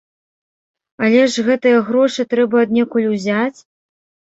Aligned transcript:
Але 1.03 1.21
ж 1.35 1.45
гэтыя 1.51 1.85
грошы 1.93 2.29
трэба 2.35 2.67
аднекуль 2.69 3.11
узяць! 3.15 3.59